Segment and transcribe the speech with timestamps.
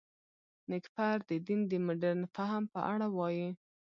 [0.69, 3.49] نېکفر د دین د مډرن فهم په اړه وايي.